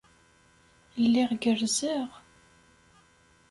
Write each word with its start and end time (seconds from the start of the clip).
Lliɣ 1.03 1.29
gerrzeɣ. 1.41 2.09